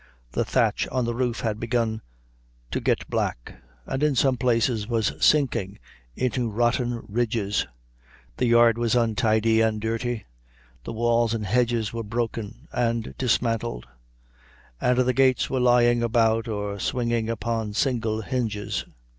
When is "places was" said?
4.35-5.13